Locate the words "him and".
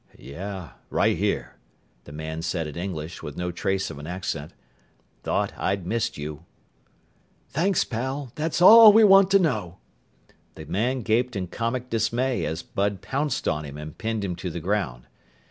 13.63-13.95